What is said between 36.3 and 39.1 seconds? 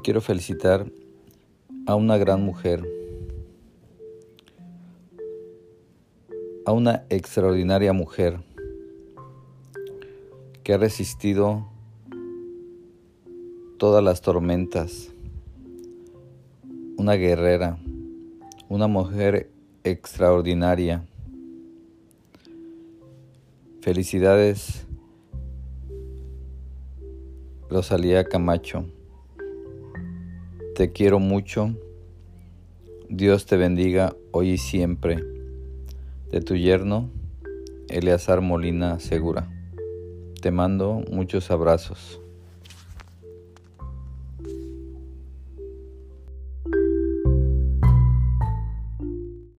De tu yerno, Eleazar Molina